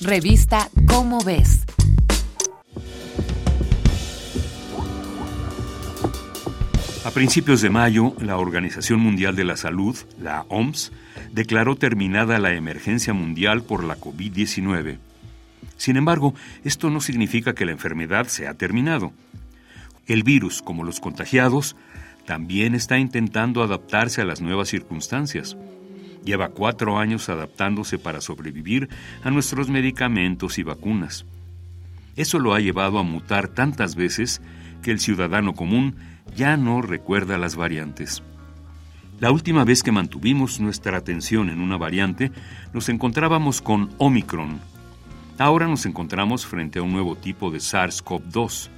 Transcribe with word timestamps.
Revista 0.00 0.70
Cómo 0.86 1.18
ves. 1.24 1.64
A 7.04 7.10
principios 7.10 7.62
de 7.62 7.70
mayo, 7.70 8.14
la 8.20 8.36
Organización 8.36 9.00
Mundial 9.00 9.34
de 9.34 9.44
la 9.44 9.56
Salud, 9.56 9.96
la 10.20 10.44
OMS, 10.50 10.92
declaró 11.32 11.74
terminada 11.74 12.38
la 12.38 12.54
emergencia 12.54 13.12
mundial 13.12 13.62
por 13.62 13.82
la 13.82 13.96
COVID-19. 13.96 14.98
Sin 15.76 15.96
embargo, 15.96 16.32
esto 16.62 16.90
no 16.90 17.00
significa 17.00 17.54
que 17.54 17.66
la 17.66 17.72
enfermedad 17.72 18.28
se 18.28 18.46
ha 18.46 18.54
terminado. 18.54 19.12
El 20.06 20.22
virus, 20.22 20.62
como 20.62 20.84
los 20.84 21.00
contagiados, 21.00 21.74
también 22.24 22.76
está 22.76 22.98
intentando 22.98 23.64
adaptarse 23.64 24.20
a 24.20 24.24
las 24.24 24.40
nuevas 24.40 24.68
circunstancias. 24.68 25.56
Lleva 26.24 26.48
cuatro 26.48 26.98
años 26.98 27.28
adaptándose 27.28 27.98
para 27.98 28.20
sobrevivir 28.20 28.88
a 29.22 29.30
nuestros 29.30 29.68
medicamentos 29.68 30.58
y 30.58 30.62
vacunas. 30.62 31.24
Eso 32.16 32.38
lo 32.38 32.54
ha 32.54 32.60
llevado 32.60 32.98
a 32.98 33.02
mutar 33.02 33.48
tantas 33.48 33.94
veces 33.94 34.42
que 34.82 34.90
el 34.90 35.00
ciudadano 35.00 35.54
común 35.54 35.96
ya 36.36 36.56
no 36.56 36.82
recuerda 36.82 37.38
las 37.38 37.56
variantes. 37.56 38.22
La 39.20 39.32
última 39.32 39.64
vez 39.64 39.82
que 39.82 39.90
mantuvimos 39.90 40.60
nuestra 40.60 40.96
atención 40.96 41.50
en 41.50 41.60
una 41.60 41.76
variante, 41.76 42.30
nos 42.72 42.88
encontrábamos 42.88 43.60
con 43.60 43.90
Omicron. 43.98 44.60
Ahora 45.38 45.66
nos 45.66 45.86
encontramos 45.86 46.46
frente 46.46 46.78
a 46.78 46.82
un 46.82 46.92
nuevo 46.92 47.16
tipo 47.16 47.50
de 47.50 47.58
SARS-CoV-2. 47.58 48.68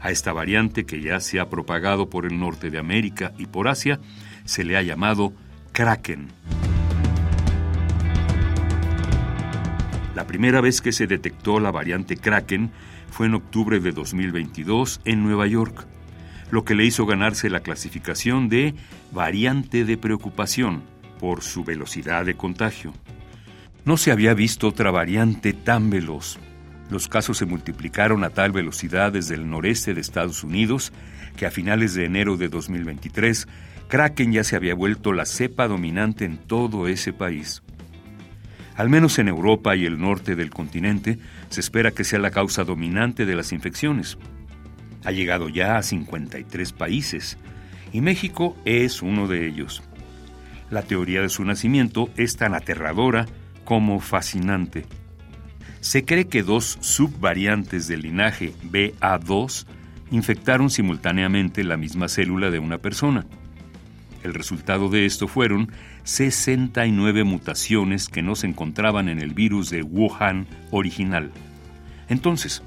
A 0.00 0.10
esta 0.10 0.32
variante, 0.32 0.84
que 0.84 1.00
ya 1.00 1.18
se 1.18 1.40
ha 1.40 1.48
propagado 1.48 2.08
por 2.08 2.26
el 2.26 2.38
norte 2.38 2.70
de 2.70 2.78
América 2.78 3.32
y 3.38 3.46
por 3.46 3.68
Asia, 3.68 3.98
se 4.44 4.62
le 4.62 4.76
ha 4.76 4.82
llamado 4.82 5.32
Kraken. 5.72 6.28
La 10.14 10.26
primera 10.26 10.60
vez 10.60 10.80
que 10.80 10.92
se 10.92 11.06
detectó 11.06 11.60
la 11.60 11.70
variante 11.70 12.16
Kraken 12.16 12.70
fue 13.10 13.26
en 13.26 13.34
octubre 13.34 13.80
de 13.80 13.92
2022 13.92 15.00
en 15.04 15.22
Nueva 15.22 15.46
York 15.46 15.86
lo 16.50 16.64
que 16.64 16.76
le 16.76 16.84
hizo 16.84 17.04
ganarse 17.04 17.50
la 17.50 17.60
clasificación 17.60 18.48
de 18.48 18.74
variante 19.10 19.84
de 19.84 19.96
preocupación 19.96 20.82
por 21.18 21.42
su 21.42 21.64
velocidad 21.64 22.24
de 22.24 22.36
contagio. 22.36 22.92
No 23.84 23.96
se 23.96 24.12
había 24.12 24.34
visto 24.34 24.68
otra 24.68 24.92
variante 24.92 25.52
tan 25.52 25.90
veloz. 25.90 26.38
Los 26.90 27.08
casos 27.08 27.38
se 27.38 27.46
multiplicaron 27.46 28.22
a 28.22 28.30
tal 28.30 28.52
velocidad 28.52 29.12
desde 29.12 29.34
el 29.34 29.50
noreste 29.50 29.94
de 29.94 30.00
Estados 30.00 30.44
Unidos 30.44 30.92
que 31.36 31.46
a 31.46 31.50
finales 31.50 31.94
de 31.94 32.04
enero 32.04 32.36
de 32.36 32.48
2023, 32.48 33.48
Kraken 33.88 34.32
ya 34.32 34.44
se 34.44 34.54
había 34.54 34.74
vuelto 34.74 35.12
la 35.12 35.26
cepa 35.26 35.66
dominante 35.66 36.24
en 36.24 36.38
todo 36.38 36.86
ese 36.86 37.12
país. 37.12 37.62
Al 38.76 38.88
menos 38.88 39.18
en 39.18 39.28
Europa 39.28 39.76
y 39.76 39.86
el 39.86 40.00
norte 40.00 40.34
del 40.34 40.50
continente, 40.50 41.18
se 41.48 41.60
espera 41.60 41.92
que 41.92 42.04
sea 42.04 42.18
la 42.18 42.30
causa 42.30 42.64
dominante 42.64 43.24
de 43.24 43.36
las 43.36 43.52
infecciones. 43.52 44.18
Ha 45.04 45.12
llegado 45.12 45.48
ya 45.48 45.76
a 45.76 45.82
53 45.82 46.72
países 46.72 47.38
y 47.92 48.00
México 48.00 48.56
es 48.64 49.02
uno 49.02 49.28
de 49.28 49.46
ellos. 49.46 49.82
La 50.70 50.82
teoría 50.82 51.20
de 51.20 51.28
su 51.28 51.44
nacimiento 51.44 52.10
es 52.16 52.36
tan 52.36 52.54
aterradora 52.54 53.26
como 53.64 54.00
fascinante. 54.00 54.86
Se 55.80 56.04
cree 56.04 56.26
que 56.26 56.42
dos 56.42 56.78
subvariantes 56.80 57.86
del 57.86 58.02
linaje 58.02 58.52
BA2 58.70 59.66
infectaron 60.10 60.70
simultáneamente 60.70 61.62
la 61.62 61.76
misma 61.76 62.08
célula 62.08 62.50
de 62.50 62.58
una 62.58 62.78
persona. 62.78 63.26
El 64.24 64.34
resultado 64.34 64.88
de 64.88 65.06
esto 65.06 65.28
fueron 65.28 65.70
69 66.02 67.22
mutaciones 67.22 68.08
que 68.08 68.22
no 68.22 68.34
se 68.34 68.48
encontraban 68.48 69.08
en 69.08 69.20
el 69.20 69.34
virus 69.34 69.70
de 69.70 69.82
Wuhan 69.82 70.48
original. 70.72 71.30
Entonces, 72.08 72.62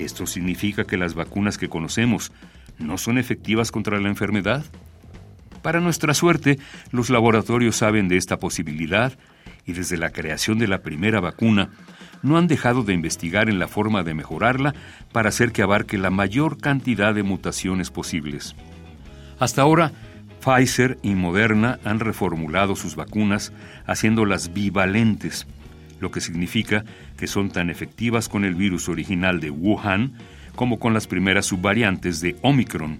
¿Esto 0.00 0.26
significa 0.26 0.84
que 0.84 0.96
las 0.96 1.14
vacunas 1.14 1.58
que 1.58 1.68
conocemos 1.68 2.32
no 2.78 2.96
son 2.96 3.18
efectivas 3.18 3.70
contra 3.70 4.00
la 4.00 4.08
enfermedad? 4.08 4.64
Para 5.60 5.80
nuestra 5.80 6.14
suerte, 6.14 6.58
los 6.90 7.10
laboratorios 7.10 7.76
saben 7.76 8.08
de 8.08 8.16
esta 8.16 8.38
posibilidad 8.38 9.12
y 9.66 9.74
desde 9.74 9.98
la 9.98 10.10
creación 10.10 10.58
de 10.58 10.68
la 10.68 10.80
primera 10.80 11.20
vacuna 11.20 11.68
no 12.22 12.38
han 12.38 12.46
dejado 12.46 12.82
de 12.82 12.94
investigar 12.94 13.50
en 13.50 13.58
la 13.58 13.68
forma 13.68 14.02
de 14.02 14.14
mejorarla 14.14 14.74
para 15.12 15.28
hacer 15.28 15.52
que 15.52 15.60
abarque 15.60 15.98
la 15.98 16.08
mayor 16.08 16.56
cantidad 16.58 17.14
de 17.14 17.22
mutaciones 17.22 17.90
posibles. 17.90 18.56
Hasta 19.38 19.60
ahora, 19.60 19.92
Pfizer 20.40 20.98
y 21.02 21.14
Moderna 21.14 21.78
han 21.84 22.00
reformulado 22.00 22.76
sus 22.76 22.96
vacunas 22.96 23.52
haciéndolas 23.86 24.52
bivalentes, 24.52 25.46
lo 26.00 26.10
que 26.10 26.20
significa 26.20 26.84
que 27.16 27.26
son 27.26 27.50
tan 27.50 27.70
efectivas 27.70 28.28
con 28.28 28.44
el 28.44 28.54
virus 28.54 28.88
original 28.88 29.40
de 29.40 29.50
Wuhan 29.50 30.12
como 30.56 30.78
con 30.78 30.94
las 30.94 31.06
primeras 31.06 31.46
subvariantes 31.46 32.20
de 32.20 32.36
Omicron. 32.42 32.98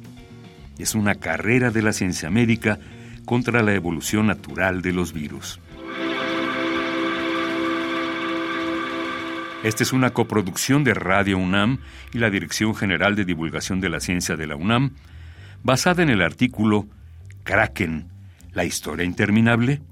Es 0.78 0.95
una 0.95 1.15
carrera 1.15 1.71
de 1.71 1.83
la 1.83 1.93
ciencia 1.93 2.31
médica 2.31 2.78
contra 3.25 3.62
la 3.62 3.75
evolución 3.75 4.27
natural 4.27 4.83
de 4.83 4.93
los 4.93 5.12
virus. 5.12 5.61
Esta 9.62 9.83
es 9.83 9.93
una 9.93 10.11
coproducción 10.11 10.84
de 10.84 10.95
Radio 10.95 11.37
UNAM 11.37 11.81
y 12.15 12.19
la 12.19 12.31
Dirección 12.31 12.75
General 12.75 13.15
de 13.15 13.27
Divulgación 13.27 13.81
de 13.81 13.91
la 13.91 14.01
Ciencia 14.01 14.37
de 14.37 14.47
la 14.47 14.57
UNAM, 14.57 14.93
basada 15.62 16.03
en 16.03 16.09
el 16.09 16.22
artículo 16.22 16.87
Kraken, 17.50 18.06
la 18.53 18.65
historia 18.65 19.05
interminable, 19.05 19.83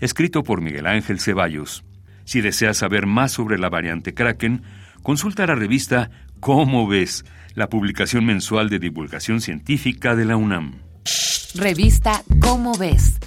escrito 0.00 0.42
por 0.42 0.62
Miguel 0.62 0.86
Ángel 0.86 1.20
Ceballos. 1.20 1.84
Si 2.24 2.40
deseas 2.40 2.78
saber 2.78 3.04
más 3.04 3.30
sobre 3.30 3.58
la 3.58 3.68
variante 3.68 4.14
Kraken, 4.14 4.62
consulta 5.02 5.46
la 5.46 5.54
revista 5.54 6.10
Cómo 6.40 6.88
ves, 6.88 7.26
la 7.54 7.68
publicación 7.68 8.24
mensual 8.24 8.70
de 8.70 8.78
divulgación 8.78 9.42
científica 9.42 10.16
de 10.16 10.24
la 10.24 10.38
UNAM. 10.38 10.76
Revista 11.54 12.22
Cómo 12.40 12.72
ves 12.78 13.18